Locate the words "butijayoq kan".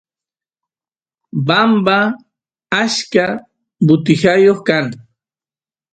3.85-4.85